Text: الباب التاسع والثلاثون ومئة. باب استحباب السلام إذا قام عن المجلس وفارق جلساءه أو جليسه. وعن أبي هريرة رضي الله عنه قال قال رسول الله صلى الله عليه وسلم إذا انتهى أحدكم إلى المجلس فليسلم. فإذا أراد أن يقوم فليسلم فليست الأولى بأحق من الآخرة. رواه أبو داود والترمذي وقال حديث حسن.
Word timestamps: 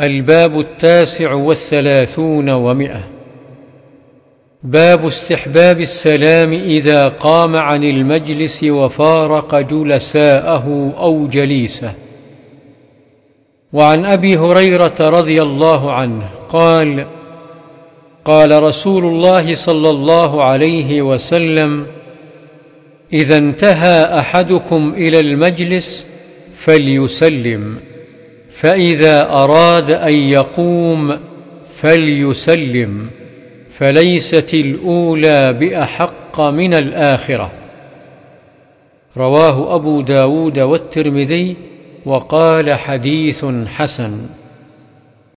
الباب 0.00 0.60
التاسع 0.60 1.32
والثلاثون 1.32 2.50
ومئة. 2.50 3.00
باب 4.62 5.06
استحباب 5.06 5.80
السلام 5.80 6.52
إذا 6.52 7.08
قام 7.08 7.56
عن 7.56 7.84
المجلس 7.84 8.64
وفارق 8.64 9.60
جلساءه 9.60 10.94
أو 10.98 11.26
جليسه. 11.26 11.94
وعن 13.72 14.04
أبي 14.04 14.36
هريرة 14.36 14.94
رضي 15.00 15.42
الله 15.42 15.92
عنه 15.92 16.30
قال 16.48 17.06
قال 18.24 18.62
رسول 18.62 19.04
الله 19.04 19.54
صلى 19.54 19.90
الله 19.90 20.44
عليه 20.44 21.02
وسلم 21.02 21.86
إذا 23.12 23.36
انتهى 23.38 24.18
أحدكم 24.18 24.94
إلى 24.96 25.20
المجلس 25.20 26.06
فليسلم. 26.54 27.91
فإذا 28.54 29.30
أراد 29.30 29.90
أن 29.90 30.12
يقوم 30.12 31.18
فليسلم 31.68 33.10
فليست 33.70 34.54
الأولى 34.54 35.52
بأحق 35.52 36.40
من 36.40 36.74
الآخرة. 36.74 37.50
رواه 39.16 39.74
أبو 39.74 40.00
داود 40.00 40.58
والترمذي 40.58 41.56
وقال 42.04 42.74
حديث 42.74 43.44
حسن. 43.66 44.26